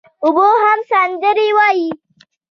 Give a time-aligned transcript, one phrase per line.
[0.23, 1.89] اوبه هم سندري وايي.